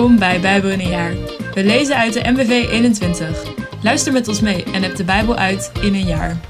Welkom 0.00 0.18
bij 0.18 0.40
Bijbel 0.40 0.70
in 0.70 0.80
een 0.80 0.88
jaar. 0.88 1.14
We 1.54 1.64
lezen 1.64 1.96
uit 1.96 2.12
de 2.12 2.30
MBV 2.30 2.50
21. 2.70 3.54
Luister 3.82 4.12
met 4.12 4.28
ons 4.28 4.40
mee 4.40 4.64
en 4.64 4.82
heb 4.82 4.96
de 4.96 5.04
Bijbel 5.04 5.36
uit 5.36 5.72
in 5.82 5.94
een 5.94 6.06
jaar. 6.06 6.40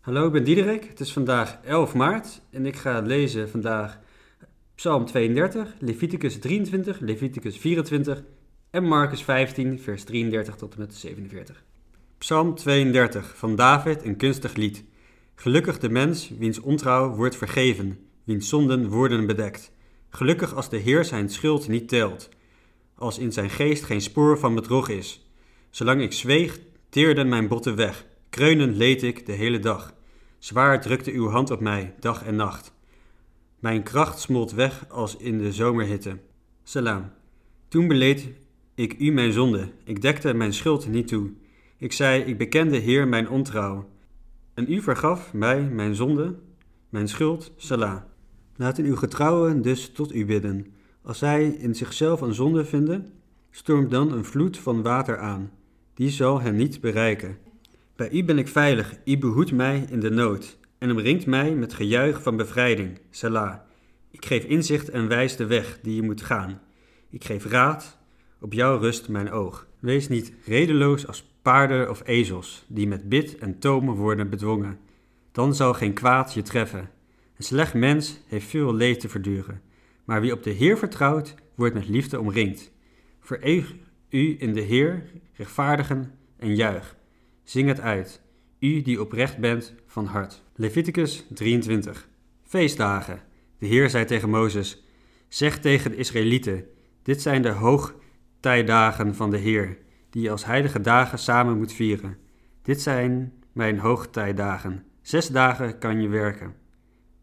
Hallo, 0.00 0.26
ik 0.26 0.32
ben 0.32 0.44
Diederik. 0.44 0.84
Het 0.84 1.00
is 1.00 1.12
vandaag 1.12 1.58
11 1.64 1.94
maart 1.94 2.42
en 2.50 2.66
ik 2.66 2.76
ga 2.76 3.00
lezen 3.00 3.50
vandaag 3.50 3.98
Psalm 4.74 5.04
32, 5.04 5.74
Leviticus 5.78 6.38
23, 6.38 7.00
Leviticus 7.00 7.56
24 7.56 8.22
en 8.70 8.84
Marcus 8.84 9.22
15, 9.22 9.80
vers 9.80 10.04
33 10.04 10.56
tot 10.56 10.72
en 10.74 10.80
met 10.80 10.94
47. 10.94 11.64
Psalm 12.18 12.54
32 12.54 13.36
van 13.36 13.56
David, 13.56 14.04
een 14.04 14.16
kunstig 14.16 14.54
lied. 14.54 14.84
Gelukkig 15.34 15.78
de 15.78 15.88
mens 15.88 16.32
wiens 16.38 16.60
ontrouw 16.60 17.14
wordt 17.14 17.36
vergeven, 17.36 18.09
wiens 18.30 18.48
zonden 18.48 18.88
worden 18.88 19.26
bedekt. 19.26 19.72
Gelukkig 20.10 20.54
als 20.54 20.68
de 20.68 20.76
Heer 20.76 21.04
zijn 21.04 21.28
schuld 21.28 21.68
niet 21.68 21.88
telt, 21.88 22.28
als 22.94 23.18
in 23.18 23.32
zijn 23.32 23.50
geest 23.50 23.84
geen 23.84 24.00
spoor 24.00 24.38
van 24.38 24.54
bedrog 24.54 24.88
is. 24.88 25.30
Zolang 25.70 26.02
ik 26.02 26.12
zweeg, 26.12 26.58
teerden 26.88 27.28
mijn 27.28 27.48
botten 27.48 27.76
weg, 27.76 28.06
kreunend 28.28 28.76
leed 28.76 29.02
ik 29.02 29.26
de 29.26 29.32
hele 29.32 29.58
dag. 29.58 29.94
Zwaar 30.38 30.80
drukte 30.80 31.12
uw 31.12 31.28
hand 31.28 31.50
op 31.50 31.60
mij, 31.60 31.94
dag 32.00 32.24
en 32.24 32.36
nacht. 32.36 32.72
Mijn 33.58 33.82
kracht 33.82 34.20
smolt 34.20 34.52
weg 34.52 34.88
als 34.88 35.16
in 35.16 35.38
de 35.38 35.52
zomerhitte. 35.52 36.18
Salam. 36.62 37.12
Toen 37.68 37.88
beleed 37.88 38.28
ik 38.74 38.98
u 38.98 39.10
mijn 39.10 39.32
zonde, 39.32 39.72
ik 39.84 40.02
dekte 40.02 40.34
mijn 40.34 40.52
schuld 40.52 40.88
niet 40.88 41.08
toe. 41.08 41.30
Ik 41.76 41.92
zei, 41.92 42.22
ik 42.22 42.38
bekende 42.38 42.76
Heer 42.76 43.08
mijn 43.08 43.28
ontrouw. 43.28 43.88
En 44.54 44.72
u 44.72 44.82
vergaf 44.82 45.32
mij 45.32 45.62
mijn 45.62 45.94
zonde, 45.94 46.38
mijn 46.88 47.08
schuld, 47.08 47.52
Salah. 47.56 48.09
Laten 48.60 48.84
uw 48.84 48.96
getrouwen 48.96 49.62
dus 49.62 49.90
tot 49.92 50.14
u 50.14 50.24
bidden. 50.24 50.66
Als 51.02 51.18
zij 51.18 51.48
in 51.48 51.74
zichzelf 51.74 52.20
een 52.20 52.34
zonde 52.34 52.64
vinden, 52.64 53.12
stormt 53.50 53.90
dan 53.90 54.12
een 54.12 54.24
vloed 54.24 54.58
van 54.58 54.82
water 54.82 55.18
aan. 55.18 55.50
Die 55.94 56.10
zal 56.10 56.40
hen 56.40 56.56
niet 56.56 56.80
bereiken. 56.80 57.38
Bij 57.96 58.10
u 58.10 58.24
ben 58.24 58.38
ik 58.38 58.48
veilig, 58.48 58.94
u 59.04 59.18
behoedt 59.18 59.52
mij 59.52 59.86
in 59.90 60.00
de 60.00 60.10
nood 60.10 60.58
en 60.78 60.90
omringt 60.90 61.26
mij 61.26 61.54
met 61.54 61.74
gejuich 61.74 62.22
van 62.22 62.36
bevrijding, 62.36 62.98
Salah. 63.10 63.54
Ik 64.10 64.24
geef 64.24 64.44
inzicht 64.44 64.88
en 64.90 65.08
wijs 65.08 65.36
de 65.36 65.46
weg 65.46 65.78
die 65.82 65.94
je 65.94 66.02
moet 66.02 66.22
gaan. 66.22 66.60
Ik 67.10 67.24
geef 67.24 67.44
raad, 67.44 67.98
op 68.40 68.52
jou 68.52 68.80
rust 68.80 69.08
mijn 69.08 69.30
oog. 69.30 69.66
Wees 69.78 70.08
niet 70.08 70.32
redeloos 70.44 71.06
als 71.06 71.24
paarden 71.42 71.90
of 71.90 72.02
ezels, 72.04 72.64
die 72.68 72.88
met 72.88 73.08
bit 73.08 73.38
en 73.38 73.58
tomen 73.58 73.94
worden 73.94 74.30
bedwongen. 74.30 74.78
Dan 75.32 75.54
zal 75.54 75.74
geen 75.74 75.92
kwaad 75.92 76.34
je 76.34 76.42
treffen. 76.42 76.98
Een 77.40 77.46
slecht 77.46 77.74
mens 77.74 78.20
heeft 78.26 78.46
veel 78.46 78.74
leed 78.74 79.00
te 79.00 79.08
verduren, 79.08 79.62
maar 80.04 80.20
wie 80.20 80.32
op 80.32 80.42
de 80.42 80.50
Heer 80.50 80.78
vertrouwt, 80.78 81.34
wordt 81.54 81.74
met 81.74 81.88
liefde 81.88 82.20
omringd. 82.20 82.72
Vereeg 83.20 83.74
u 84.08 84.36
in 84.38 84.52
de 84.52 84.60
Heer, 84.60 85.02
rechtvaardigen 85.32 86.14
en 86.36 86.56
juich. 86.56 86.96
Zing 87.44 87.68
het 87.68 87.80
uit, 87.80 88.22
u 88.58 88.82
die 88.82 89.00
oprecht 89.00 89.38
bent 89.38 89.74
van 89.86 90.04
hart. 90.04 90.42
Leviticus 90.54 91.26
23. 91.28 92.08
Feestdagen. 92.42 93.22
De 93.58 93.66
Heer 93.66 93.90
zei 93.90 94.04
tegen 94.04 94.30
Mozes: 94.30 94.84
Zeg 95.28 95.58
tegen 95.58 95.90
de 95.90 95.96
Israëlieten: 95.96 96.64
Dit 97.02 97.22
zijn 97.22 97.42
de 97.42 97.50
hoogtijdagen 97.50 99.14
van 99.14 99.30
de 99.30 99.38
Heer 99.38 99.78
die 100.10 100.22
je 100.22 100.30
als 100.30 100.44
heilige 100.44 100.80
dagen 100.80 101.18
samen 101.18 101.58
moet 101.58 101.72
vieren. 101.72 102.16
Dit 102.62 102.80
zijn 102.80 103.32
mijn 103.52 103.78
hoogtijdagen. 103.78 104.84
Zes 105.02 105.28
dagen 105.28 105.78
kan 105.78 106.00
je 106.00 106.08
werken. 106.08 106.59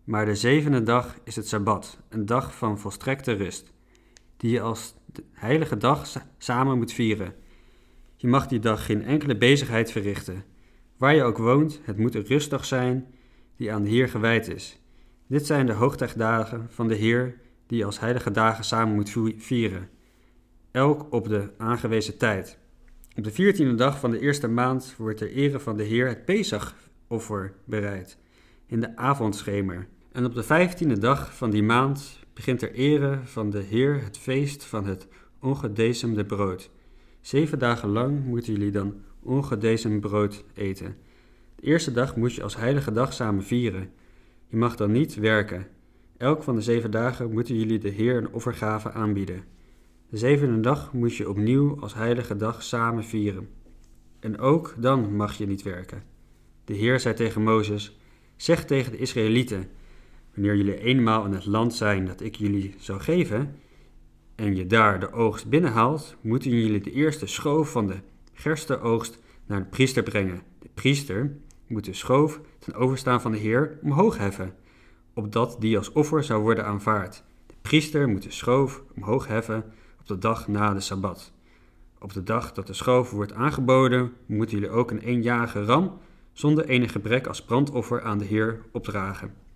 Maar 0.08 0.26
de 0.26 0.36
zevende 0.36 0.84
dag 0.84 1.18
is 1.24 1.36
het 1.36 1.48
Sabbat, 1.48 2.00
een 2.10 2.26
dag 2.26 2.56
van 2.56 2.80
volstrekte 2.80 3.34
rust, 3.34 3.72
die 4.38 4.52
je 4.52 4.62
als 4.62 4.96
heilige 5.32 5.78
dag 5.78 6.08
samen 6.38 6.78
moet 6.78 6.94
vieren. 6.94 7.34
Je 8.16 8.28
mag 8.28 8.48
die 8.48 8.60
dag 8.60 8.86
geen 8.86 9.04
enkele 9.04 9.38
bezigheid 9.38 9.92
verrichten. 9.92 10.44
Waar 10.98 11.16
je 11.16 11.24
ook 11.24 11.38
woont, 11.38 11.80
het 11.84 11.98
moet 11.98 12.16
een 12.16 12.26
rustdag 12.26 12.66
zijn 12.66 13.06
die 13.56 13.74
aan 13.74 13.84
de 13.84 13.90
Heer 13.90 14.10
gewijd 14.10 14.48
is. 14.48 14.82
Dit 15.28 15.46
zijn 15.46 15.66
de 15.66 15.74
hoogtijdagen 15.74 16.68
van 16.70 16.88
de 16.88 16.96
Heer 16.96 17.36
die 17.66 17.78
je 17.78 17.86
als 17.86 18.00
heilige 18.00 18.32
dagen 18.32 18.64
samen 18.64 18.96
moet 18.96 19.16
vieren, 19.38 19.90
elk 20.72 21.14
op 21.14 21.28
de 21.28 21.50
aangewezen 21.58 22.18
tijd. 22.18 22.58
Op 23.16 23.24
de 23.24 23.32
veertiende 23.32 23.76
dag 23.76 24.00
van 24.00 24.12
de 24.12 24.20
eerste 24.20 24.48
maand 24.48 24.96
wordt 24.98 25.18
ter 25.18 25.32
ere 25.32 25.60
van 25.60 25.78
de 25.78 25.84
Heer 25.84 26.08
het 26.08 26.26
Pesachoffer 26.26 27.54
bereid, 27.66 28.18
in 28.66 28.80
de 28.80 28.96
avondschemer. 28.96 29.88
En 30.18 30.26
op 30.26 30.34
de 30.34 30.44
vijftiende 30.44 30.98
dag 30.98 31.36
van 31.36 31.50
die 31.50 31.64
maand 31.64 32.20
begint 32.34 32.60
ter 32.60 32.74
ere 32.74 33.20
van 33.24 33.50
de 33.50 33.60
Heer 33.60 34.04
het 34.04 34.18
feest 34.18 34.64
van 34.64 34.86
het 34.86 35.08
ongedecemde 35.40 36.26
brood. 36.26 36.70
Zeven 37.22 37.60
dagen 37.60 37.90
lang 37.90 38.26
moeten 38.26 38.54
jullie 38.54 38.72
dan 38.72 38.96
ongedecemd 39.24 40.00
brood 40.00 40.44
eten. 40.54 40.96
De 41.56 41.66
eerste 41.66 41.92
dag 41.92 42.16
moet 42.16 42.34
je 42.34 42.44
als 42.44 42.56
heilige 42.56 42.92
dag 42.92 43.14
samen 43.14 43.44
vieren. 43.44 43.90
Je 44.48 44.58
mag 44.58 44.76
dan 44.76 44.92
niet 44.92 45.16
werken. 45.16 45.68
Elk 46.18 46.44
van 46.44 46.56
de 46.56 46.62
zeven 46.62 46.92
dagen 46.92 47.32
moeten 47.32 47.56
jullie 47.56 47.80
de 47.80 47.90
Heer 47.90 48.18
een 48.18 48.34
offergave 48.34 48.92
aanbieden. 48.92 49.44
De 50.10 50.18
zevende 50.18 50.60
dag 50.60 50.94
moet 50.94 51.16
je 51.16 51.30
opnieuw 51.30 51.80
als 51.80 51.94
heilige 51.94 52.36
dag 52.36 52.64
samen 52.64 53.04
vieren. 53.04 53.50
En 54.20 54.40
ook 54.40 54.76
dan 54.78 55.16
mag 55.16 55.38
je 55.38 55.48
niet 55.48 55.64
werken. 55.64 56.04
De 56.66 56.74
Heer 56.74 57.00
zei 57.00 57.16
tegen 57.16 57.44
Mozes: 57.44 58.00
Zeg 58.36 58.66
tegen 58.66 58.92
de 58.92 58.98
Israëlieten: 58.98 59.70
Wanneer 60.38 60.56
jullie 60.56 60.80
eenmaal 60.80 61.26
in 61.26 61.34
het 61.34 61.46
land 61.46 61.74
zijn 61.74 62.06
dat 62.06 62.22
ik 62.22 62.36
jullie 62.36 62.76
zal 62.78 63.00
geven, 63.00 63.56
en 64.36 64.56
je 64.56 64.68
daar 64.68 65.00
de 65.00 65.12
oogst 65.12 65.50
binnenhaalt, 65.50 66.16
moeten 66.22 66.52
jullie 66.52 66.82
de 66.82 66.92
eerste 66.92 67.26
schoof 67.26 67.72
van 67.72 67.88
de 67.88 67.96
gerstenoogst 68.34 69.20
naar 69.46 69.60
de 69.60 69.70
priester 69.70 70.04
brengen. 70.04 70.42
De 70.60 70.70
priester 70.74 71.38
moet 71.68 71.86
de 71.86 71.94
schoof 71.94 72.42
ten 72.60 72.74
overstaan 72.74 73.22
van 73.22 73.32
de 73.32 73.38
Heer 73.38 73.80
omhoog 73.82 74.18
heffen, 74.18 74.56
opdat 75.14 75.56
die 75.60 75.78
als 75.78 75.92
offer 75.92 76.24
zou 76.24 76.42
worden 76.42 76.66
aanvaard. 76.66 77.24
De 77.48 77.56
priester 77.62 78.10
moet 78.10 78.24
de 78.24 78.32
schoof 78.32 78.84
omhoog 78.96 79.28
heffen 79.28 79.64
op 80.00 80.08
de 80.08 80.18
dag 80.18 80.48
na 80.48 80.74
de 80.74 80.80
Sabbat. 80.80 81.34
Op 82.00 82.14
de 82.14 82.24
dag 82.24 82.54
dat 82.54 82.68
de 82.68 82.74
schoof 82.74 83.12
wordt 83.12 83.34
aangeboden, 83.34 84.14
moeten 84.26 84.60
jullie 84.60 84.74
ook 84.74 84.92
een 84.92 85.02
eenjarige 85.02 85.64
ram 85.64 85.98
zonder 86.34 86.66
enig 86.66 86.92
gebrek 86.92 87.28
als 87.28 87.44
brandoffer 87.44 88.02
aan 88.02 88.18
de 88.18 88.26
Heer 88.26 88.62
opdragen. 88.72 89.47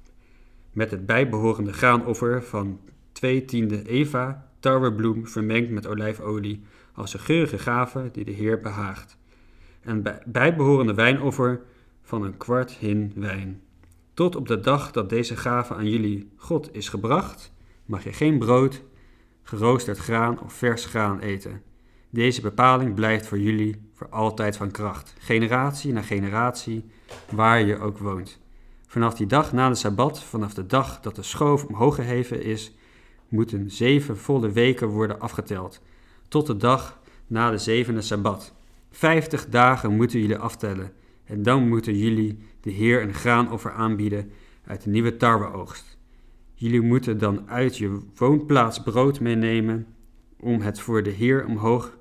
Met 0.71 0.91
het 0.91 1.05
bijbehorende 1.05 1.73
graanoffer 1.73 2.43
van 2.43 2.79
twee 3.11 3.45
tiende 3.45 3.87
eva 3.87 4.49
tarwebloem 4.59 5.27
vermengd 5.27 5.69
met 5.69 5.87
olijfolie 5.87 6.63
als 6.93 7.13
een 7.13 7.19
geurige 7.19 7.57
gave 7.57 8.09
die 8.11 8.25
de 8.25 8.31
Heer 8.31 8.59
behaagt. 8.59 9.17
En 9.81 10.03
bijbehorende 10.25 10.93
wijnoffer 10.93 11.61
van 12.01 12.23
een 12.23 12.37
kwart 12.37 12.71
hin 12.71 13.11
wijn. 13.15 13.61
Tot 14.13 14.35
op 14.35 14.47
de 14.47 14.59
dag 14.59 14.91
dat 14.91 15.09
deze 15.09 15.37
gave 15.37 15.73
aan 15.73 15.89
jullie 15.89 16.31
God 16.35 16.75
is 16.75 16.89
gebracht, 16.89 17.53
mag 17.85 18.03
je 18.03 18.13
geen 18.13 18.39
brood 18.39 18.83
geroosterd 19.43 19.97
graan 19.97 20.41
of 20.41 20.53
vers 20.53 20.85
graan 20.85 21.19
eten. 21.19 21.61
Deze 22.09 22.41
bepaling 22.41 22.95
blijft 22.95 23.27
voor 23.27 23.39
jullie 23.39 23.89
voor 23.93 24.09
altijd 24.09 24.57
van 24.57 24.71
kracht, 24.71 25.13
generatie 25.19 25.93
na 25.93 26.01
generatie, 26.01 26.85
waar 27.29 27.61
je 27.61 27.77
ook 27.79 27.97
woont. 27.97 28.40
Vanaf 28.91 29.13
die 29.13 29.27
dag 29.27 29.53
na 29.53 29.69
de 29.69 29.75
Sabbat, 29.75 30.23
vanaf 30.23 30.53
de 30.53 30.65
dag 30.65 30.99
dat 30.99 31.15
de 31.15 31.23
schoof 31.23 31.65
omhoog 31.65 31.95
geheven 31.95 32.43
is, 32.43 32.73
moeten 33.27 33.69
zeven 33.69 34.17
volle 34.17 34.51
weken 34.51 34.87
worden 34.87 35.19
afgeteld, 35.19 35.81
tot 36.27 36.47
de 36.47 36.57
dag 36.57 36.99
na 37.27 37.51
de 37.51 37.57
zevende 37.57 38.01
Sabbat. 38.01 38.53
Vijftig 38.89 39.49
dagen 39.49 39.95
moeten 39.95 40.19
jullie 40.19 40.37
aftellen, 40.37 40.91
en 41.23 41.43
dan 41.43 41.67
moeten 41.67 41.97
jullie 41.97 42.37
de 42.61 42.71
Heer 42.71 43.01
een 43.01 43.13
graanoffer 43.13 43.71
aanbieden 43.71 44.31
uit 44.65 44.83
de 44.83 44.89
nieuwe 44.89 45.17
tarweoogst. 45.17 45.97
Jullie 46.53 46.81
moeten 46.81 47.17
dan 47.17 47.49
uit 47.49 47.77
je 47.77 47.99
woonplaats 48.15 48.83
brood 48.83 49.19
meenemen 49.19 49.87
om 50.39 50.61
het 50.61 50.79
voor 50.79 51.03
de 51.03 51.09
Heer 51.09 51.45
omhoog 51.45 51.97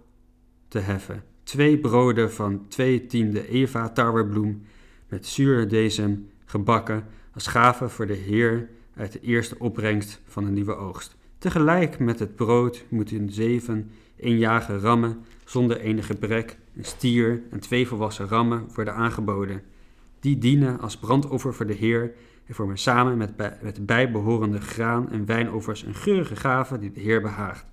te 0.68 0.78
heffen. 0.78 1.22
Twee 1.42 1.78
broden 1.78 2.32
van 2.32 2.68
twee 2.68 3.06
tiende 3.06 3.48
eva 3.48 3.88
tarwebloem 3.88 4.62
met 5.08 5.26
zuurdesem 5.26 6.28
gebakken 6.50 7.04
als 7.34 7.46
gave 7.46 7.88
voor 7.88 8.06
de 8.06 8.14
Heer 8.14 8.68
uit 8.94 9.12
de 9.12 9.20
eerste 9.20 9.58
opbrengst 9.58 10.20
van 10.24 10.44
een 10.44 10.52
nieuwe 10.52 10.74
oogst. 10.74 11.16
Tegelijk 11.38 11.98
met 11.98 12.18
het 12.18 12.36
brood 12.36 12.84
moeten 12.88 13.32
zeven 13.32 13.90
eenjarige 14.16 14.78
rammen 14.78 15.24
zonder 15.44 15.80
enige 15.80 16.14
brek, 16.14 16.58
een 16.76 16.84
stier 16.84 17.42
en 17.50 17.60
twee 17.60 17.86
volwassen 17.86 18.28
rammen 18.28 18.68
worden 18.74 18.94
aangeboden. 18.94 19.62
Die 20.20 20.38
dienen 20.38 20.80
als 20.80 20.96
brandoffer 20.96 21.54
voor 21.54 21.66
de 21.66 21.74
Heer 21.74 22.14
en 22.46 22.54
vormen 22.54 22.78
samen 22.78 23.16
met, 23.16 23.36
met 23.62 23.76
de 23.76 23.82
bijbehorende 23.82 24.60
graan- 24.60 25.10
en 25.10 25.26
wijnoffers 25.26 25.82
een 25.82 25.94
geurige 25.94 26.36
gave 26.36 26.78
die 26.78 26.92
de 26.92 27.00
Heer 27.00 27.20
behaagt. 27.22 27.66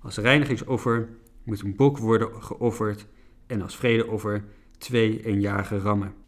Als 0.00 0.18
reinigingsoffer 0.18 1.08
moet 1.42 1.62
een 1.62 1.76
bok 1.76 1.98
worden 1.98 2.42
geofferd 2.42 3.06
en 3.46 3.62
als 3.62 3.76
vredeoffer 3.76 4.44
twee 4.78 5.24
eenjarige 5.24 5.78
rammen. 5.78 6.24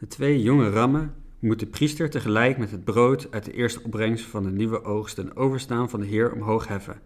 De 0.00 0.06
twee 0.06 0.42
jonge 0.42 0.70
rammen 0.70 1.14
moet 1.38 1.58
de 1.58 1.66
priester 1.66 2.10
tegelijk 2.10 2.58
met 2.58 2.70
het 2.70 2.84
brood 2.84 3.30
uit 3.30 3.44
de 3.44 3.52
eerste 3.52 3.82
opbrengst 3.82 4.24
van 4.24 4.42
de 4.42 4.50
nieuwe 4.50 4.84
oogst 4.84 5.14
ten 5.14 5.36
overstaan 5.36 5.90
van 5.90 6.00
de 6.00 6.06
Heer 6.06 6.32
omhoog 6.32 6.68
heffen. 6.68 7.00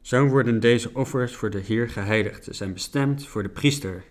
Zo 0.00 0.26
worden 0.26 0.60
deze 0.60 0.90
offers 0.94 1.36
voor 1.36 1.50
de 1.50 1.58
Heer 1.58 1.88
geheiligd. 1.88 2.44
Ze 2.44 2.52
zijn 2.52 2.72
bestemd 2.72 3.26
voor 3.26 3.42
de 3.42 3.48
priester. 3.48 4.04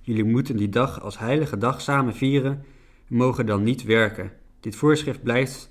Jullie 0.00 0.24
moeten 0.24 0.56
die 0.56 0.68
dag 0.68 1.00
als 1.00 1.18
heilige 1.18 1.58
dag 1.58 1.80
samen 1.80 2.14
vieren 2.14 2.64
en 3.08 3.16
mogen 3.16 3.46
dan 3.46 3.62
niet 3.62 3.82
werken. 3.82 4.32
Dit 4.60 4.76
voorschrift 4.76 5.22
blijft 5.22 5.70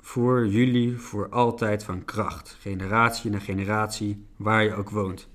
voor 0.00 0.46
jullie 0.46 0.96
voor 0.96 1.28
altijd 1.28 1.84
van 1.84 2.04
kracht, 2.04 2.56
generatie 2.60 3.30
na 3.30 3.38
generatie, 3.38 4.26
waar 4.36 4.64
je 4.64 4.74
ook 4.74 4.90
woont. 4.90 5.28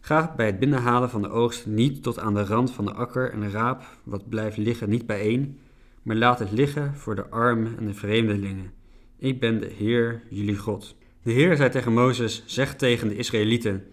Ga 0.00 0.32
bij 0.36 0.46
het 0.46 0.58
binnenhalen 0.58 1.10
van 1.10 1.22
de 1.22 1.28
oogst 1.28 1.66
niet 1.66 2.02
tot 2.02 2.18
aan 2.18 2.34
de 2.34 2.44
rand 2.44 2.70
van 2.70 2.84
de 2.84 2.92
akker 2.92 3.32
en 3.32 3.50
raap 3.50 3.82
wat 4.04 4.28
blijft 4.28 4.56
liggen 4.56 4.88
niet 4.88 5.06
bijeen, 5.06 5.58
maar 6.02 6.16
laat 6.16 6.38
het 6.38 6.52
liggen 6.52 6.94
voor 6.94 7.14
de 7.14 7.28
armen 7.28 7.78
en 7.78 7.86
de 7.86 7.94
vreemdelingen. 7.94 8.72
Ik 9.18 9.40
ben 9.40 9.60
de 9.60 9.70
Heer, 9.76 10.22
jullie 10.28 10.56
God. 10.56 10.96
De 11.22 11.32
Heer 11.32 11.56
zei 11.56 11.70
tegen 11.70 11.92
Mozes, 11.92 12.42
zeg 12.46 12.76
tegen 12.76 13.08
de 13.08 13.16
Israëlieten, 13.16 13.84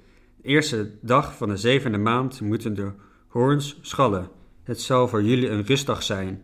de 0.41 0.47
eerste 0.47 0.91
dag 1.01 1.37
van 1.37 1.49
de 1.49 1.57
zevende 1.57 1.97
maand 1.97 2.41
moeten 2.41 2.73
de 2.73 2.91
hoorns 3.27 3.79
schallen. 3.81 4.29
Het 4.63 4.81
zal 4.81 5.07
voor 5.07 5.23
jullie 5.23 5.49
een 5.49 5.65
rustdag 5.65 6.03
zijn, 6.03 6.41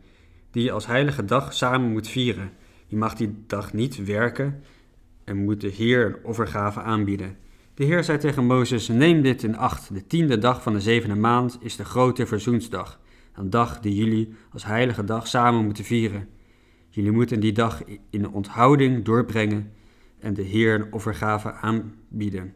die 0.51 0.63
je 0.63 0.71
als 0.71 0.85
heilige 0.85 1.25
dag 1.25 1.53
samen 1.53 1.91
moet 1.91 2.07
vieren. 2.07 2.51
Je 2.85 2.95
mag 2.95 3.13
die 3.15 3.43
dag 3.47 3.73
niet 3.73 4.05
werken 4.05 4.63
en 5.23 5.37
moet 5.37 5.61
de 5.61 5.67
Heer 5.67 6.05
een 6.05 6.23
offergave 6.23 6.81
aanbieden. 6.81 7.37
De 7.75 7.83
Heer 7.83 8.03
zei 8.03 8.17
tegen 8.17 8.45
Mozes, 8.45 8.87
neem 8.87 9.21
dit 9.21 9.43
in 9.43 9.57
acht. 9.57 9.93
De 9.93 10.07
tiende 10.07 10.37
dag 10.37 10.61
van 10.61 10.73
de 10.73 10.81
zevende 10.81 11.15
maand 11.15 11.57
is 11.61 11.75
de 11.75 11.85
grote 11.85 12.25
verzoensdag. 12.25 12.99
Een 13.35 13.49
dag 13.49 13.79
die 13.79 13.95
jullie 13.95 14.33
als 14.51 14.65
heilige 14.65 15.03
dag 15.03 15.27
samen 15.27 15.65
moeten 15.65 15.83
vieren. 15.83 16.29
Jullie 16.89 17.11
moeten 17.11 17.39
die 17.39 17.51
dag 17.51 17.81
in 18.09 18.29
onthouding 18.29 19.05
doorbrengen 19.05 19.71
en 20.19 20.33
de 20.33 20.41
Heer 20.41 20.73
een 20.73 20.93
offergave 20.93 21.51
aanbieden. 21.51 22.53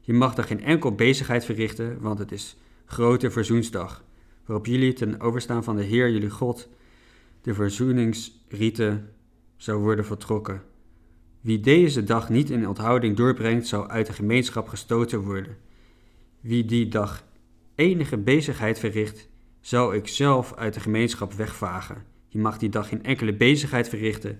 Je 0.00 0.12
mag 0.12 0.36
er 0.36 0.44
geen 0.44 0.62
enkel 0.62 0.94
bezigheid 0.94 1.44
verrichten, 1.44 2.00
want 2.00 2.18
het 2.18 2.32
is 2.32 2.56
grote 2.84 3.30
verzoensdag, 3.30 4.04
waarop 4.44 4.66
jullie 4.66 4.92
ten 4.92 5.20
overstaan 5.20 5.64
van 5.64 5.76
de 5.76 5.84
Heer 5.84 6.10
jullie 6.10 6.30
God 6.30 6.68
de 7.42 7.54
verzoeningsrieten 7.54 9.10
zou 9.56 9.80
worden 9.80 10.04
vertrokken. 10.04 10.62
Wie 11.40 11.60
deze 11.60 12.04
dag 12.04 12.28
niet 12.28 12.50
in 12.50 12.68
onthouding 12.68 13.16
doorbrengt, 13.16 13.66
zal 13.66 13.88
uit 13.88 14.06
de 14.06 14.12
gemeenschap 14.12 14.68
gestoten 14.68 15.20
worden. 15.20 15.56
Wie 16.40 16.64
die 16.64 16.88
dag 16.88 17.24
enige 17.74 18.18
bezigheid 18.18 18.78
verricht, 18.78 19.28
zal 19.60 19.94
ik 19.94 20.08
zelf 20.08 20.54
uit 20.54 20.74
de 20.74 20.80
gemeenschap 20.80 21.32
wegvagen. 21.32 22.04
Je 22.28 22.38
mag 22.38 22.58
die 22.58 22.68
dag 22.68 22.88
geen 22.88 23.04
enkele 23.04 23.34
bezigheid 23.34 23.88
verrichten. 23.88 24.38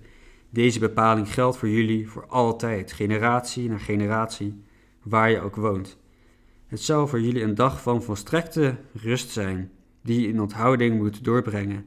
Deze 0.49 0.79
bepaling 0.79 1.33
geldt 1.33 1.57
voor 1.57 1.69
jullie 1.69 2.09
voor 2.09 2.27
altijd, 2.27 2.91
generatie 2.91 3.69
na 3.69 3.77
generatie, 3.77 4.61
waar 5.03 5.31
je 5.31 5.41
ook 5.41 5.55
woont. 5.55 5.97
Het 6.67 6.81
zal 6.81 7.07
voor 7.07 7.21
jullie 7.21 7.43
een 7.43 7.55
dag 7.55 7.81
van 7.81 8.03
volstrekte 8.03 8.77
rust 8.93 9.29
zijn, 9.29 9.71
die 10.03 10.21
je 10.21 10.27
in 10.27 10.41
onthouding 10.41 10.97
moet 10.97 11.23
doorbrengen. 11.23 11.85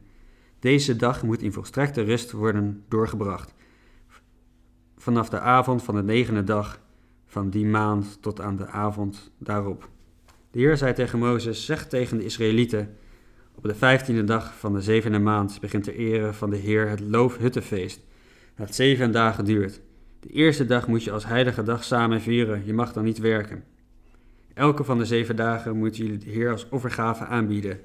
Deze 0.58 0.96
dag 0.96 1.22
moet 1.22 1.42
in 1.42 1.52
volstrekte 1.52 2.02
rust 2.02 2.32
worden 2.32 2.84
doorgebracht. 2.88 3.54
Vanaf 4.96 5.28
de 5.28 5.40
avond 5.40 5.82
van 5.82 5.94
de 5.94 6.02
negende 6.02 6.44
dag 6.44 6.80
van 7.26 7.50
die 7.50 7.66
maand 7.66 8.18
tot 8.22 8.40
aan 8.40 8.56
de 8.56 8.66
avond 8.66 9.30
daarop. 9.38 9.88
De 10.50 10.58
Heer 10.58 10.76
zei 10.76 10.92
tegen 10.92 11.18
Mozes: 11.18 11.64
Zeg 11.64 11.88
tegen 11.88 12.18
de 12.18 12.24
Israëlieten: 12.24 12.96
Op 13.54 13.62
de 13.62 13.74
vijftiende 13.74 14.24
dag 14.24 14.58
van 14.58 14.72
de 14.72 14.82
zevende 14.82 15.18
maand 15.18 15.60
begint 15.60 15.84
ter 15.84 15.94
ere 15.94 16.32
van 16.32 16.50
de 16.50 16.56
Heer 16.56 16.88
het 16.88 17.00
Loofhuttenfeest, 17.00 18.00
dat 18.56 18.74
zeven 18.74 19.12
dagen 19.12 19.44
duurt. 19.44 19.80
De 20.20 20.28
eerste 20.28 20.66
dag 20.66 20.86
moet 20.86 21.04
je 21.04 21.10
als 21.10 21.26
heilige 21.26 21.62
dag 21.62 21.84
samen 21.84 22.20
vieren, 22.20 22.66
je 22.66 22.74
mag 22.74 22.92
dan 22.92 23.04
niet 23.04 23.18
werken. 23.18 23.64
Elke 24.54 24.84
van 24.84 24.98
de 24.98 25.04
zeven 25.04 25.36
dagen 25.36 25.76
moet 25.76 25.96
jullie 25.96 26.18
de 26.18 26.30
Heer 26.30 26.50
als 26.50 26.68
offergave 26.68 27.24
aanbieden. 27.24 27.80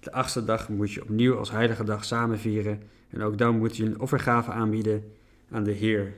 De 0.00 0.12
achtste 0.12 0.44
dag 0.44 0.68
moet 0.68 0.92
je 0.92 1.02
opnieuw 1.02 1.36
als 1.36 1.50
heilige 1.50 1.84
dag 1.84 2.04
samen 2.04 2.38
vieren 2.38 2.82
en 3.08 3.22
ook 3.22 3.38
dan 3.38 3.58
moet 3.58 3.76
je 3.76 3.84
een 3.84 4.00
offergave 4.00 4.50
aanbieden 4.50 5.04
aan 5.50 5.64
de 5.64 5.72
Heer. 5.72 6.14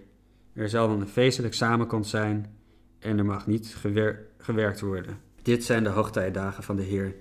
Er 0.54 0.68
zal 0.68 0.88
dan 0.88 1.00
een 1.00 1.08
feestelijk 1.08 1.54
samenkomst 1.54 2.10
zijn 2.10 2.56
en 2.98 3.18
er 3.18 3.24
mag 3.24 3.46
niet 3.46 3.76
gewerkt 4.38 4.80
worden. 4.80 5.18
Dit 5.42 5.64
zijn 5.64 5.84
de 5.84 5.90
hoogtijdagen 5.90 6.62
van 6.62 6.76
de 6.76 6.82
Heer, 6.82 7.14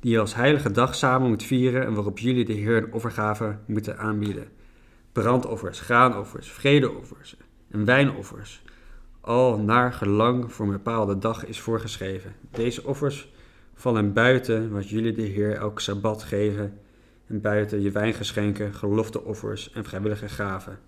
die 0.00 0.12
je 0.12 0.18
als 0.18 0.34
heilige 0.34 0.70
dag 0.70 0.94
samen 0.94 1.28
moet 1.28 1.42
vieren 1.42 1.84
en 1.84 1.94
waarop 1.94 2.18
jullie 2.18 2.44
de 2.44 2.52
Heer 2.52 2.76
een 2.76 2.92
offergave 2.92 3.58
moeten 3.66 3.98
aanbieden. 3.98 4.48
Brandoffers, 5.12 5.80
graanoffers, 5.80 6.50
vredeoffers 6.50 7.36
en 7.70 7.84
wijnoffers, 7.84 8.62
al 9.20 9.58
naar 9.58 9.92
gelang 9.92 10.52
voor 10.52 10.66
een 10.66 10.72
bepaalde 10.72 11.18
dag 11.18 11.46
is 11.46 11.60
voorgeschreven. 11.60 12.34
Deze 12.50 12.84
offers 12.84 13.32
vallen 13.74 14.12
buiten 14.12 14.70
wat 14.70 14.88
jullie 14.88 15.12
de 15.12 15.22
Heer 15.22 15.56
elke 15.56 15.80
sabbat 15.80 16.22
geven 16.22 16.78
en 17.26 17.40
buiten 17.40 17.80
je 17.80 17.90
wijngeschenken, 17.90 18.74
gelofteoffers 18.74 19.72
en 19.72 19.84
vrijwillige 19.84 20.28
gaven. 20.28 20.78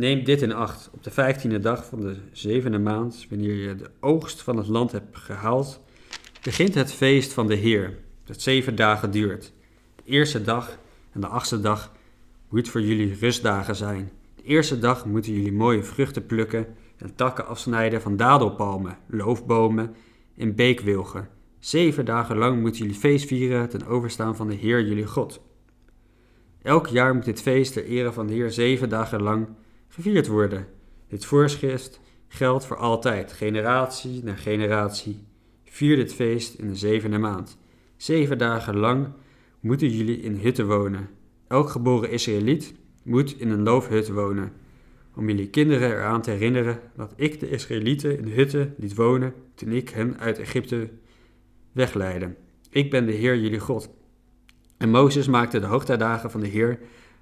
Neem 0.00 0.24
dit 0.24 0.42
in 0.42 0.52
acht. 0.52 0.90
Op 0.92 1.04
de 1.04 1.10
vijftiende 1.10 1.58
dag 1.58 1.84
van 1.84 2.00
de 2.00 2.16
zevende 2.32 2.78
maand, 2.78 3.26
wanneer 3.30 3.54
je 3.54 3.76
de 3.76 3.90
oogst 4.00 4.42
van 4.42 4.56
het 4.56 4.66
land 4.66 4.92
hebt 4.92 5.16
gehaald, 5.16 5.80
begint 6.42 6.74
het 6.74 6.92
feest 6.92 7.32
van 7.32 7.46
de 7.46 7.54
Heer, 7.54 7.98
dat 8.24 8.42
zeven 8.42 8.76
dagen 8.76 9.10
duurt. 9.10 9.52
De 9.96 10.02
eerste 10.04 10.42
dag 10.42 10.78
en 11.12 11.20
de 11.20 11.26
achtste 11.26 11.60
dag 11.60 11.92
moet 12.48 12.68
voor 12.68 12.80
jullie 12.80 13.14
rustdagen 13.20 13.76
zijn. 13.76 14.10
De 14.36 14.42
eerste 14.42 14.78
dag 14.78 15.06
moeten 15.06 15.32
jullie 15.32 15.52
mooie 15.52 15.82
vruchten 15.82 16.26
plukken 16.26 16.66
en 16.96 17.14
takken 17.14 17.46
afsnijden 17.46 18.00
van 18.00 18.16
dadelpalmen, 18.16 18.98
loofbomen 19.06 19.94
en 20.36 20.54
beekwilgen. 20.54 21.28
Zeven 21.58 22.04
dagen 22.04 22.36
lang 22.36 22.60
moeten 22.60 22.80
jullie 22.80 23.00
feest 23.00 23.26
vieren 23.26 23.68
ten 23.68 23.86
overstaan 23.86 24.36
van 24.36 24.48
de 24.48 24.54
Heer 24.54 24.82
jullie 24.82 25.06
God. 25.06 25.40
Elk 26.62 26.86
jaar 26.86 27.14
moet 27.14 27.24
dit 27.24 27.42
feest 27.42 27.72
ter 27.72 27.84
ere 27.84 28.12
van 28.12 28.26
de 28.26 28.32
Heer 28.32 28.50
zeven 28.50 28.88
dagen 28.88 29.22
lang 29.22 29.48
gevierd 29.90 30.26
worden. 30.26 30.66
Dit 31.08 31.24
voorschrift 31.24 32.00
geldt 32.28 32.66
voor 32.66 32.76
altijd, 32.76 33.32
generatie 33.32 34.24
na 34.24 34.34
generatie. 34.34 35.24
Vier 35.64 35.96
dit 35.96 36.14
feest 36.14 36.54
in 36.54 36.68
de 36.68 36.76
zevende 36.76 37.18
maand. 37.18 37.58
Zeven 37.96 38.38
dagen 38.38 38.76
lang 38.76 39.08
moeten 39.60 39.88
jullie 39.88 40.20
in 40.20 40.34
hutten 40.34 40.66
wonen. 40.66 41.08
Elk 41.48 41.68
geboren 41.68 42.10
Israëliet 42.10 42.74
moet 43.02 43.40
in 43.40 43.50
een 43.50 43.62
loofhut 43.62 44.08
wonen. 44.08 44.52
Om 45.14 45.28
jullie 45.28 45.48
kinderen 45.48 45.90
eraan 45.90 46.22
te 46.22 46.30
herinneren 46.30 46.80
dat 46.96 47.12
ik 47.16 47.40
de 47.40 47.50
Israëlieten 47.50 48.18
in 48.18 48.28
hutten 48.28 48.74
liet 48.78 48.94
wonen 48.94 49.34
toen 49.54 49.72
ik 49.72 49.88
hen 49.88 50.18
uit 50.18 50.38
Egypte 50.38 50.88
wegleidde. 51.72 52.34
Ik 52.70 52.90
ben 52.90 53.06
de 53.06 53.12
Heer 53.12 53.38
jullie 53.38 53.60
God. 53.60 53.90
En 54.76 54.90
Mozes 54.90 55.28
maakte 55.28 55.60
de 55.60 55.66
hoogtijdagen 55.66 56.30
van 56.30 56.40
de 56.40 56.48
Heer 56.48 56.78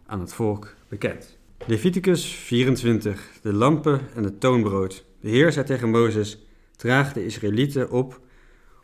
aan 0.07 0.21
het 0.21 0.33
volk 0.33 0.75
bekend. 0.89 1.38
Leviticus 1.69 2.27
24, 2.27 3.31
de 3.43 3.53
lampen 3.53 4.01
en 4.15 4.25
het 4.25 4.41
toonbrood. 4.41 5.05
De 5.21 5.29
Heer 5.29 5.53
zei 5.53 5.67
tegen 5.67 5.91
Mozes: 5.91 6.47
Draag 6.77 7.13
de 7.13 7.25
Israëlieten 7.25 7.91
op 7.91 8.21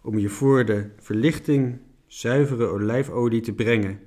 om 0.03 0.19
je 0.19 0.29
voor 0.29 0.65
de 0.65 0.91
verlichting 0.99 1.79
zuivere 2.07 2.67
olijfolie 2.67 3.41
te 3.41 3.53
brengen. 3.53 4.01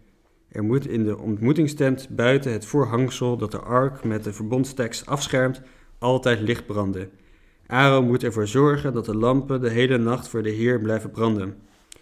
Er 0.49 0.63
moet 0.63 0.87
in 0.87 1.03
de 1.03 1.17
ontmoetingstent 1.17 2.09
buiten 2.09 2.51
het 2.51 2.65
voorhangsel 2.65 3.37
dat 3.37 3.51
de 3.51 3.59
ark 3.59 4.03
met 4.03 4.23
de 4.23 4.33
verbondstekst 4.33 5.05
afschermt, 5.05 5.61
altijd 5.99 6.39
licht 6.39 6.65
branden. 6.65 7.09
Aaron 7.67 8.07
moet 8.07 8.23
ervoor 8.23 8.47
zorgen 8.47 8.93
dat 8.93 9.05
de 9.05 9.15
lampen 9.15 9.61
de 9.61 9.69
hele 9.69 9.97
nacht 9.97 10.27
voor 10.27 10.43
de 10.43 10.51
Heer 10.51 10.81
blijven 10.81 11.11
branden. 11.11 11.55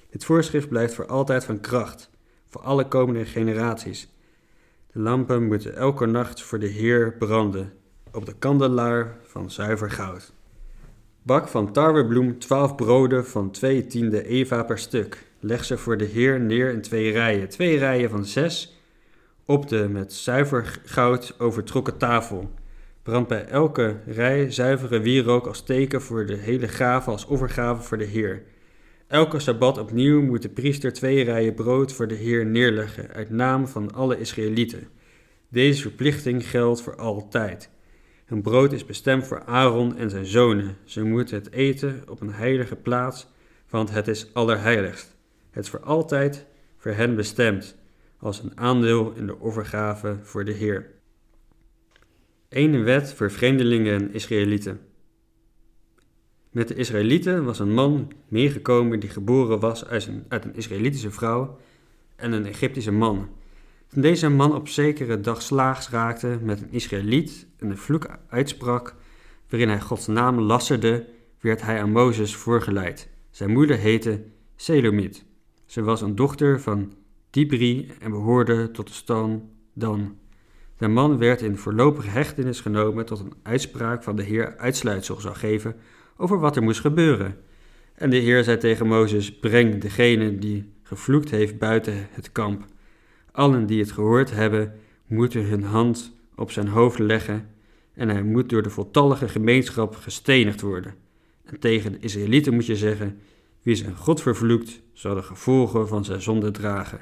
Dit 0.10 0.26
voorschrift 0.26 0.70
blijft 0.70 0.94
voor 0.94 1.08
altijd 1.08 1.46
van 1.46 1.60
kracht, 1.60 2.10
voor 2.46 2.62
alle 2.62 2.88
komende 2.88 3.26
generaties. 3.26 4.14
De 4.96 5.02
lampen 5.02 5.48
moeten 5.48 5.76
elke 5.76 6.06
nacht 6.06 6.42
voor 6.42 6.60
de 6.60 6.68
Heer 6.68 7.14
branden, 7.14 7.74
op 8.12 8.26
de 8.26 8.34
kandelaar 8.40 9.18
van 9.22 9.52
zuiver 9.52 9.92
goud. 9.92 10.34
Bak 11.22 11.48
van 11.48 11.72
tarwebloem 11.72 12.40
twaalf 12.40 12.76
broden 12.76 13.26
van 13.26 13.52
twee 13.52 13.88
tiende 13.88 14.28
eva 14.28 14.64
per 14.64 14.80
stuk. 14.80 15.28
Leg 15.40 15.66
ze 15.66 15.78
voor 15.78 15.98
de 15.98 16.06
Heer 16.06 16.40
neer 16.40 16.72
in 16.72 16.82
twee 16.82 17.12
rijen, 17.12 17.50
twee 17.50 17.78
rijen 17.78 18.10
van 18.10 18.26
zes, 18.26 18.82
op 19.46 19.70
de 19.70 19.88
met 19.90 20.14
zuiver 20.14 20.80
goud 20.86 21.36
overtrokken 21.40 21.98
tafel. 21.98 22.52
Brand 23.04 23.28
bij 23.28 23.46
elke 23.46 24.00
rij 24.06 24.52
zuivere 24.52 25.00
wierook 25.00 25.48
als 25.48 25.64
teken 25.64 26.02
voor 26.02 26.26
de 26.26 26.38
hele 26.38 26.68
gave 26.68 27.10
als 27.10 27.26
offergave 27.26 27.82
voor 27.82 27.98
de 27.98 28.06
Heer. 28.06 28.44
Elke 29.08 29.40
sabbat 29.40 29.78
opnieuw 29.78 30.22
moet 30.22 30.42
de 30.42 30.50
priester 30.50 30.94
twee 30.94 31.24
rijen 31.24 31.54
brood 31.54 31.94
voor 31.94 32.08
de 32.08 32.16
Heer 32.16 32.46
neerleggen, 32.46 33.10
uit 33.10 33.30
naam 33.30 33.68
van 33.68 33.94
alle 33.94 34.20
Israëlieten. 34.20 34.88
Deze 35.50 35.82
verplichting 35.82 36.50
geldt 36.50 36.82
voor 36.82 36.96
altijd. 36.96 37.70
Hun 38.26 38.42
brood 38.42 38.72
is 38.74 38.86
bestemd 38.86 39.28
voor 39.28 39.44
Aaron 39.44 39.98
en 39.98 40.10
zijn 40.10 40.26
zonen. 40.26 40.78
Ze 40.84 41.04
moeten 41.04 41.38
het 41.38 41.52
eten 41.52 42.04
op 42.10 42.22
een 42.22 42.34
heilige 42.34 42.76
plaats, 42.76 43.28
want 43.70 43.92
het 43.92 44.08
is 44.08 44.34
allerheiligst. 44.34 45.16
Het 45.50 45.64
is 45.64 45.70
voor 45.70 45.84
altijd 45.84 46.46
voor 46.78 46.92
hen 46.92 47.16
bestemd. 47.16 47.76
als 48.18 48.44
een 48.44 48.58
aandeel 48.58 49.14
in 49.16 49.26
de 49.26 49.40
offergave 49.40 50.18
voor 50.22 50.46
de 50.46 50.52
Heer. 50.52 50.92
Eén 52.50 52.84
wet 52.84 53.14
voor 53.14 53.32
vreemdelingen 53.32 54.02
en 54.02 54.14
Israëlieten. 54.14 54.80
Met 56.56 56.68
de 56.68 56.76
Israëlieten 56.76 57.46
was 57.46 57.60
een 57.60 57.74
man 57.74 58.12
meegekomen 58.28 59.00
die 59.00 59.10
geboren 59.10 59.60
was 59.60 59.86
uit 59.86 60.08
een, 60.08 60.26
uit 60.28 60.46
een 60.46 60.56
Israëlitische 60.56 61.12
vrouw 61.12 61.58
en 62.16 62.32
een 62.32 62.46
Egyptische 62.46 62.92
man. 62.92 63.30
Toen 63.88 64.02
deze 64.02 64.30
man 64.30 64.56
op 64.56 64.68
zekere 64.68 65.22
dag 65.22 65.42
slaags 65.42 65.90
raakte 65.90 66.40
met 66.42 66.62
een 66.62 66.72
Israëliet 66.72 67.48
en 67.58 67.70
een 67.70 67.78
vloek 67.78 68.08
uitsprak, 68.30 68.96
waarin 69.50 69.70
hij 69.70 69.82
Gods 69.82 70.08
naam 70.08 70.40
lasterde, 70.40 71.08
werd 71.40 71.62
hij 71.62 71.82
aan 71.82 71.92
Mozes 71.92 72.36
voorgeleid. 72.36 73.10
Zijn 73.32 73.52
moeder 73.52 73.78
heette 73.78 74.24
Selomit. 74.56 75.26
Ze 75.66 75.82
was 75.84 76.02
een 76.02 76.16
dochter 76.16 76.62
van 76.62 76.94
Dibri 77.30 77.92
en 78.00 78.12
behoorde 78.12 78.72
tot 78.72 78.88
de 78.88 78.94
stam 78.94 79.50
Dan. 79.74 80.18
De 80.78 80.88
man 80.88 81.18
werd 81.18 81.42
in 81.42 81.58
voorlopige 81.58 82.10
hechtenis 82.10 82.62
genomen 82.62 83.06
tot 83.06 83.20
een 83.20 83.34
uitspraak 83.44 84.04
van 84.04 84.16
de 84.16 84.24
Heer 84.24 84.58
uitsluitsel 84.58 85.20
zou 85.20 85.36
geven 85.36 85.76
over 86.18 86.40
wat 86.40 86.56
er 86.56 86.64
moest 86.64 86.80
gebeuren. 86.80 87.38
En 87.96 88.10
de 88.10 88.18
Heer 88.18 88.44
zei 88.44 88.58
tegen 88.58 88.88
Mozes: 88.88 89.40
Breng 89.40 89.82
degene 89.82 90.40
die 90.40 90.74
gevloekt 90.84 91.32
heeft 91.32 91.58
buiten 91.58 92.08
het 92.12 92.32
kamp. 92.32 92.66
Allen 93.32 93.66
die 93.66 93.80
het 93.80 93.92
gehoord 93.92 94.32
hebben, 94.32 94.74
moeten 95.08 95.46
hun 95.46 95.64
hand 95.64 96.14
op 96.36 96.52
zijn 96.52 96.68
hoofd 96.68 97.00
leggen 97.00 97.50
en 97.94 98.10
hij 98.10 98.24
moet 98.24 98.50
door 98.50 98.62
de 98.62 98.70
voltallige 98.70 99.28
gemeenschap 99.28 99.96
gestenigd 99.96 100.62
worden. 100.62 100.96
En 101.46 101.60
tegen 101.60 101.92
de 101.92 102.00
Israëlieten 102.00 102.54
moet 102.54 102.66
je 102.66 102.76
zeggen: 102.76 103.20
Wie 103.62 103.76
zijn 103.76 103.96
God 103.96 104.22
vervloekt, 104.22 104.82
zal 104.94 105.16
de 105.16 105.24
gevolgen 105.24 105.88
van 105.88 106.06
zijn 106.06 106.22
zonde 106.22 106.52
dragen. 106.52 107.00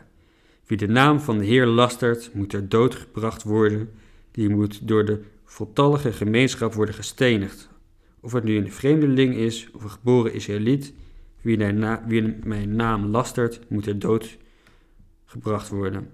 Wie 0.65 0.77
de 0.77 0.87
naam 0.87 1.19
van 1.19 1.37
de 1.37 1.45
Heer 1.45 1.65
lastert, 1.65 2.33
moet 2.33 2.53
er 2.53 2.69
doodgebracht 2.69 3.43
worden. 3.43 3.89
Die 4.31 4.49
moet 4.49 4.87
door 4.87 5.05
de 5.05 5.21
voltallige 5.45 6.13
gemeenschap 6.13 6.73
worden 6.73 6.95
gestenigd. 6.95 7.69
Of 8.23 8.31
het 8.31 8.43
nu 8.43 8.57
een 8.57 8.71
vreemdeling 8.71 9.35
is 9.35 9.69
of 9.73 9.83
een 9.83 9.89
geboren 9.89 10.33
Israëliet, 10.33 10.93
wie, 11.41 11.57
wie 12.07 12.35
mijn 12.43 12.75
naam 12.75 13.05
lastert, 13.05 13.59
moet 13.69 13.85
er 13.85 13.99
doodgebracht 13.99 15.69
worden. 15.69 16.09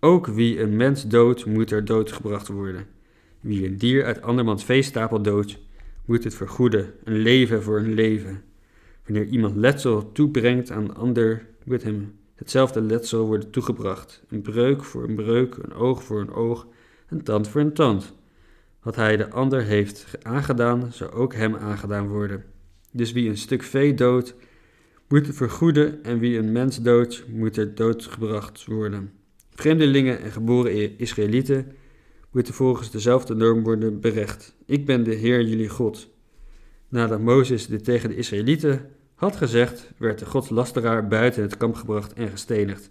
Ook 0.00 0.26
wie 0.26 0.60
een 0.60 0.76
mens 0.76 1.08
doodt, 1.08 1.46
moet 1.46 1.70
er 1.70 1.84
doodgebracht 1.84 2.48
worden. 2.48 2.86
Wie 3.40 3.66
een 3.66 3.76
dier 3.76 4.04
uit 4.04 4.22
andermans 4.22 4.64
veestapel 4.64 5.22
doodt, 5.22 5.58
moet 6.04 6.24
het 6.24 6.34
vergoeden, 6.34 6.92
een 7.04 7.18
leven 7.18 7.62
voor 7.62 7.78
een 7.78 7.94
leven. 7.94 8.42
Wanneer 9.04 9.26
iemand 9.26 9.56
letsel 9.56 10.12
toebrengt 10.12 10.70
aan 10.70 10.84
een 10.84 10.94
ander, 10.94 11.46
moet 11.64 11.82
hem 11.82 12.18
hetzelfde 12.34 12.80
letsel 12.80 13.26
worden 13.26 13.50
toegebracht. 13.50 14.22
Een 14.28 14.42
breuk 14.42 14.84
voor 14.84 15.04
een 15.04 15.14
breuk, 15.14 15.56
een 15.56 15.74
oog 15.74 16.02
voor 16.02 16.20
een 16.20 16.32
oog, 16.32 16.66
een 17.08 17.22
tand 17.22 17.48
voor 17.48 17.60
een 17.60 17.72
tand. 17.72 18.16
Wat 18.88 18.96
hij 18.96 19.16
de 19.16 19.30
ander 19.30 19.62
heeft 19.62 20.06
aangedaan, 20.22 20.92
zou 20.92 21.10
ook 21.10 21.34
hem 21.34 21.56
aangedaan 21.56 22.08
worden. 22.08 22.44
Dus 22.92 23.12
wie 23.12 23.28
een 23.28 23.36
stuk 23.36 23.62
vee 23.62 23.94
doodt, 23.94 24.34
moet 25.08 25.26
het 25.26 25.36
vergoeden, 25.36 26.04
en 26.04 26.18
wie 26.18 26.38
een 26.38 26.52
mens 26.52 26.82
doodt, 26.82 27.24
moet 27.28 27.56
er 27.56 27.74
doodgebracht 27.74 28.64
worden. 28.64 29.12
Vreemdelingen 29.54 30.20
en 30.20 30.32
geboren 30.32 30.98
Israëlieten 30.98 31.72
moeten 32.30 32.54
volgens 32.54 32.90
dezelfde 32.90 33.34
norm 33.34 33.62
worden 33.62 34.00
berecht. 34.00 34.54
Ik 34.66 34.86
ben 34.86 35.02
de 35.04 35.14
Heer 35.14 35.42
jullie 35.42 35.68
God. 35.68 36.08
Nadat 36.88 37.20
Mozes 37.20 37.66
dit 37.66 37.84
tegen 37.84 38.08
de 38.08 38.16
Israëlieten 38.16 38.90
had 39.14 39.36
gezegd, 39.36 39.90
werd 39.96 40.18
de 40.18 40.26
godslasteraar 40.26 41.08
buiten 41.08 41.42
het 41.42 41.56
kamp 41.56 41.74
gebracht 41.74 42.12
en 42.12 42.28
gestenigd. 42.28 42.90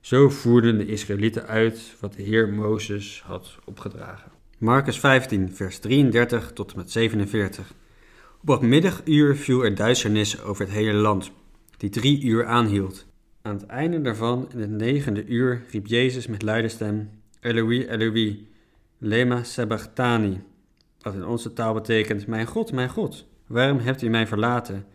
Zo 0.00 0.28
voerden 0.28 0.78
de 0.78 0.86
Israëlieten 0.86 1.46
uit 1.46 1.94
wat 2.00 2.12
de 2.12 2.22
Heer 2.22 2.48
Mozes 2.48 3.22
had 3.26 3.58
opgedragen. 3.64 4.31
Marcus 4.62 4.98
15, 4.98 5.54
vers 5.54 5.78
33 5.78 6.52
tot 6.52 6.72
en 6.72 6.78
met 6.78 6.90
47. 6.90 7.74
Op 8.40 8.48
het 8.48 8.60
middaguur 8.60 9.36
viel 9.36 9.64
er 9.64 9.74
duisternis 9.74 10.42
over 10.42 10.64
het 10.64 10.74
hele 10.74 10.92
land, 10.92 11.30
die 11.76 11.90
drie 11.90 12.22
uur 12.22 12.46
aanhield. 12.46 13.06
Aan 13.42 13.54
het 13.54 13.66
einde 13.66 14.00
daarvan, 14.00 14.48
in 14.52 14.60
het 14.60 14.70
negende 14.70 15.26
uur, 15.26 15.62
riep 15.70 15.86
Jezus 15.86 16.26
met 16.26 16.42
luide 16.42 16.68
stem: 16.68 17.10
Eloi, 17.40 17.86
Eloi, 17.86 18.48
lema 18.98 19.42
sabachthani, 19.42 20.42
wat 21.00 21.14
in 21.14 21.26
onze 21.26 21.52
taal 21.52 21.74
betekent: 21.74 22.26
Mijn 22.26 22.46
God, 22.46 22.72
mijn 22.72 22.90
God, 22.90 23.26
waarom 23.46 23.78
hebt 23.78 24.02
u 24.02 24.08
mij 24.08 24.26
verlaten? 24.26 24.86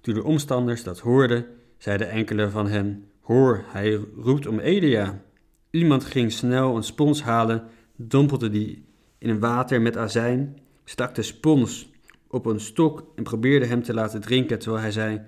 Toen 0.00 0.14
de 0.14 0.24
omstanders 0.24 0.82
dat 0.82 0.98
hoorden, 0.98 1.46
zeiden 1.78 2.10
enkele 2.10 2.50
van 2.50 2.68
hen: 2.68 3.08
Hoor, 3.20 3.64
hij 3.66 4.00
roept 4.16 4.46
om 4.46 4.58
Elia. 4.58 5.22
Iemand 5.70 6.04
ging 6.04 6.32
snel 6.32 6.76
een 6.76 6.82
spons 6.82 7.22
halen, 7.22 7.64
dompelde 7.96 8.50
die 8.50 8.88
in 9.20 9.28
een 9.28 9.40
water 9.40 9.80
met 9.80 9.96
azijn, 9.96 10.58
stak 10.84 11.14
de 11.14 11.22
spons 11.22 11.90
op 12.28 12.46
een 12.46 12.60
stok 12.60 13.04
en 13.16 13.22
probeerde 13.22 13.66
hem 13.66 13.82
te 13.82 13.94
laten 13.94 14.20
drinken, 14.20 14.58
terwijl 14.58 14.82
hij 14.82 14.92
zei: 14.92 15.20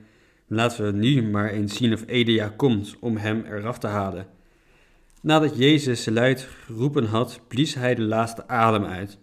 Laten 0.46 0.84
we 0.84 0.92
nu 0.92 1.22
maar 1.22 1.50
eens 1.50 1.76
zien 1.76 1.92
of 1.92 2.04
Elia 2.06 2.52
komt 2.56 2.96
om 3.00 3.16
hem 3.16 3.44
eraf 3.44 3.78
te 3.78 3.86
halen. 3.86 4.26
Nadat 5.20 5.56
Jezus 5.56 6.06
luid 6.06 6.48
geroepen 6.64 7.04
had, 7.04 7.40
blies 7.48 7.74
hij 7.74 7.94
de 7.94 8.02
laatste 8.02 8.48
adem 8.48 8.84
uit. 8.84 9.18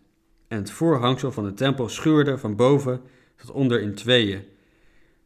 En 0.47 0.57
het 0.57 0.71
voorhangsel 0.71 1.31
van 1.31 1.43
de 1.43 1.53
tempel 1.53 1.89
scheurde 1.89 2.37
van 2.37 2.55
boven 2.55 3.01
tot 3.35 3.51
onder 3.51 3.81
in 3.81 3.95
tweeën. 3.95 4.43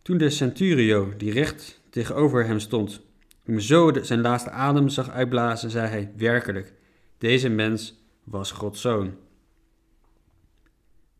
Toen 0.01 0.17
de 0.17 0.29
centurio, 0.29 1.13
die 1.17 1.31
recht 1.31 1.81
tegenover 1.89 2.45
hem 2.45 2.59
stond, 2.59 3.01
hem 3.43 3.59
zo 3.59 3.91
zijn 4.01 4.21
laatste 4.21 4.49
adem 4.49 4.89
zag 4.89 5.09
uitblazen, 5.09 5.69
zei 5.69 5.87
hij: 5.87 6.11
Werkelijk, 6.17 6.73
deze 7.17 7.49
mens 7.49 8.01
was 8.23 8.51
Gods 8.51 8.81
zoon. 8.81 9.13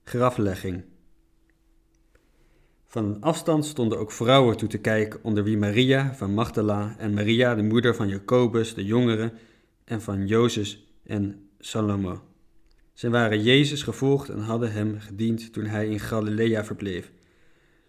Graflegging. 0.04 0.84
Van 2.86 3.06
een 3.06 3.22
afstand 3.22 3.66
stonden 3.66 4.00
ook 4.00 4.12
vrouwen 4.12 4.58
toe 4.58 4.70
te 4.70 4.78
kijken, 4.78 5.20
onder 5.24 5.44
wie 5.44 5.58
Maria 5.58 6.14
van 6.16 6.34
Magdala 6.34 6.96
en 6.98 7.14
Maria, 7.14 7.56
de 7.56 7.64
moeder 7.64 7.96
van 7.96 8.08
Jacobus 8.08 8.74
de 8.74 8.86
jongere 8.86 9.34
en 9.86 10.02
van 10.02 10.28
Jozes 10.28 10.88
en 11.04 11.50
Salomo. 11.60 12.22
Zij 12.94 13.10
waren 13.10 13.44
Jezus 13.44 13.84
gevolgd 13.84 14.30
en 14.30 14.40
hadden 14.40 14.72
hem 14.72 15.00
gediend 15.00 15.54
toen 15.54 15.66
hij 15.66 15.88
in 15.88 16.00
Galilea 16.00 16.66
verbleef. 16.66 17.12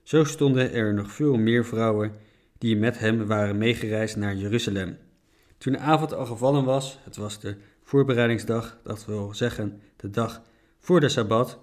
Zo 0.03 0.25
stonden 0.25 0.73
er 0.73 0.95
nog 0.95 1.13
veel 1.13 1.37
meer 1.37 1.65
vrouwen 1.65 2.13
die 2.59 2.77
met 2.77 2.99
hem 2.99 3.27
waren 3.27 3.59
meegereisd 3.59 4.17
naar 4.17 4.37
Jeruzalem. 4.37 4.97
Toen 5.59 5.73
de 5.73 5.79
avond 5.79 6.15
al 6.15 6.27
gevallen 6.27 6.65
was, 6.65 6.99
het 7.05 7.17
was 7.17 7.41
de 7.41 7.57
voorbereidingsdag, 7.83 8.79
dat 8.85 9.05
wil 9.05 9.35
zeggen 9.35 9.81
de 9.97 10.11
dag 10.11 10.43
voor 10.79 11.01
de 11.01 11.09
Sabbat, 11.09 11.59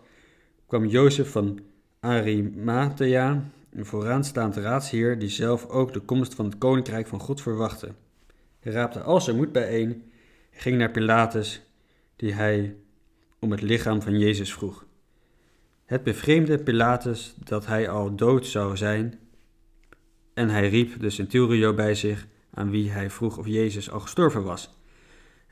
kwam 0.71 0.85
Jozef 0.85 1.31
van 1.31 1.59
Arimathea, 1.99 3.51
een 3.71 3.85
vooraanstaand 3.85 4.55
raadsheer 4.55 5.19
die 5.19 5.29
zelf 5.29 5.65
ook 5.65 5.93
de 5.93 5.99
komst 5.99 6.33
van 6.33 6.45
het 6.45 6.57
koninkrijk 6.57 7.07
van 7.07 7.19
God 7.19 7.41
verwachtte. 7.41 7.91
Hij 8.59 8.71
raapte 8.71 9.01
al 9.01 9.21
zijn 9.21 9.35
moed 9.35 9.51
bijeen 9.51 9.89
en 9.89 10.03
ging 10.51 10.77
naar 10.77 10.91
Pilatus, 10.91 11.61
die 12.15 12.33
hij 12.33 12.75
om 13.39 13.51
het 13.51 13.61
lichaam 13.61 14.01
van 14.01 14.19
Jezus 14.19 14.53
vroeg. 14.53 14.85
Het 15.85 16.03
bevreemde 16.03 16.57
Pilatus 16.57 17.35
dat 17.43 17.65
hij 17.65 17.89
al 17.89 18.15
dood 18.15 18.45
zou 18.45 18.77
zijn, 18.77 19.19
en 20.33 20.49
hij 20.49 20.69
riep 20.69 20.99
de 20.99 21.09
centurio 21.09 21.73
bij 21.73 21.95
zich, 21.95 22.27
aan 22.53 22.69
wie 22.69 22.91
hij 22.91 23.09
vroeg 23.09 23.37
of 23.37 23.47
Jezus 23.47 23.91
al 23.91 23.99
gestorven 23.99 24.43
was. 24.43 24.69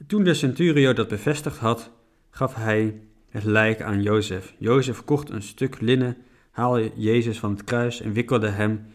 Toen 0.07 0.23
de 0.23 0.33
centurio 0.33 0.93
dat 0.93 1.07
bevestigd 1.07 1.57
had, 1.57 1.91
gaf 2.29 2.55
hij 2.55 3.01
het 3.29 3.43
lijk 3.43 3.81
aan 3.81 4.01
Jozef. 4.01 4.55
Jozef 4.57 5.03
kocht 5.03 5.29
een 5.29 5.41
stuk 5.41 5.81
linnen, 5.81 6.17
haalde 6.51 6.91
Jezus 6.95 7.39
van 7.39 7.51
het 7.51 7.63
kruis 7.63 8.01
en 8.01 8.13
wikkelde 8.13 8.49
hem 8.49 8.85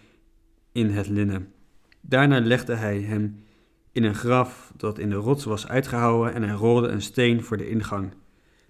in 0.72 0.90
het 0.90 1.08
linnen. 1.08 1.52
Daarna 2.00 2.40
legde 2.40 2.74
hij 2.74 3.00
hem 3.00 3.44
in 3.92 4.04
een 4.04 4.14
graf 4.14 4.72
dat 4.76 4.98
in 4.98 5.10
de 5.10 5.14
rots 5.14 5.44
was 5.44 5.68
uitgehouwen 5.68 6.34
en 6.34 6.42
hij 6.42 6.54
rolde 6.54 6.88
een 6.88 7.02
steen 7.02 7.42
voor 7.42 7.56
de 7.56 7.68
ingang. 7.68 8.12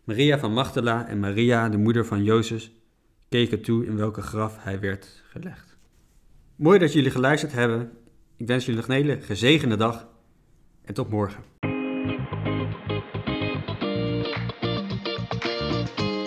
Maria 0.04 0.38
van 0.38 0.52
Magdala 0.52 1.06
en 1.06 1.21
Maria, 1.21 1.68
de 1.68 1.78
moeder 1.78 2.06
van 2.06 2.23
Jozef, 2.23 2.71
keken 3.28 3.62
toe 3.62 3.87
in 3.87 3.97
welke 3.97 4.23
graf 4.23 4.56
hij 4.61 4.80
werd 4.80 5.23
gelegd. 5.28 5.76
Mooi 6.56 6.78
dat 6.78 6.92
jullie 6.92 7.11
geluisterd 7.11 7.52
hebben. 7.52 7.90
Ik 8.37 8.47
wens 8.47 8.64
jullie 8.64 8.80
nog 8.80 8.88
een 8.88 8.94
hele 8.94 9.21
gezegende 9.21 9.76
dag 9.76 10.09
en 10.85 10.94
tot 10.94 11.11
morgen. 11.11 11.42